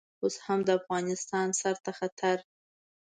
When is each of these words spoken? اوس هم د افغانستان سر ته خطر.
اوس 0.23 0.35
هم 0.45 0.59
د 0.67 0.69
افغانستان 0.79 1.47
سر 1.59 1.75
ته 1.83 1.91
خطر. 1.99 2.37